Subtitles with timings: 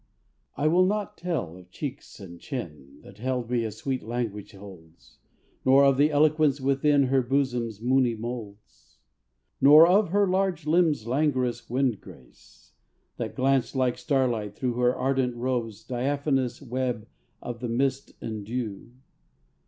[0.63, 5.19] __I will not tell of cheeks and chin, That held me as sweet language holds;
[5.63, 8.97] Nor of the eloquence within Her bosom's moony molds._
[9.63, 12.73] _Nor of her large limbs' languorous Wind grace,
[13.17, 17.07] that glanced like starlight through Her ardent robe's diaphanous Web
[17.39, 18.93] of the mist and dew.